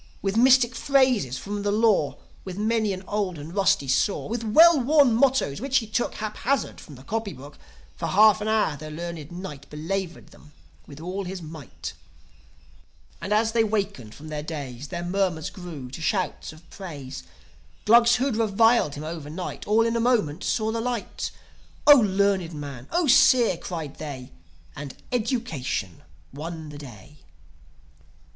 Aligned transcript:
With 0.23 0.35
mystic 0.35 0.73
phrases 0.73 1.37
from 1.37 1.61
the 1.61 1.71
Law, 1.71 2.17
With 2.43 2.57
many 2.57 2.91
an 2.91 3.03
old 3.07 3.37
and 3.37 3.53
rusty 3.53 3.87
saw, 3.87 4.25
With 4.27 4.43
well 4.43 4.79
worn 4.81 5.13
mottoes, 5.13 5.61
which 5.61 5.77
he 5.77 5.85
took 5.85 6.15
Haphazard 6.15 6.81
from 6.81 6.95
the 6.95 7.03
copy 7.03 7.33
book, 7.33 7.59
For 7.97 8.07
half 8.07 8.41
an 8.41 8.47
hour 8.47 8.75
the 8.75 8.89
learned 8.89 9.31
Knight 9.31 9.69
Belaboured 9.69 10.29
them 10.29 10.53
with 10.87 10.99
all 10.99 11.25
his 11.25 11.43
might. 11.43 11.93
And, 13.21 13.31
as 13.31 13.51
they 13.51 13.63
wakened 13.63 14.15
from 14.15 14.29
their 14.29 14.41
daze, 14.41 14.87
Their 14.87 15.03
murmurs 15.03 15.51
grew 15.51 15.91
to 15.91 16.01
shouts 16.01 16.51
of 16.51 16.67
praise. 16.71 17.21
Glugs 17.85 18.15
who'd 18.15 18.37
reviled 18.37 18.95
him 18.95 19.03
overnight 19.03 19.67
All 19.67 19.85
in 19.85 19.95
a 19.95 19.99
moment 19.99 20.43
saw 20.43 20.71
the 20.71 20.81
light. 20.81 21.29
"O 21.85 21.93
learned 21.99 22.55
man! 22.55 22.87
0 22.91 23.05
seer!" 23.05 23.55
cried 23.55 23.97
they.... 23.99 24.31
And 24.75 24.95
education 25.11 26.01
won 26.33 26.69
the 26.69 26.79
day. 26.79 27.17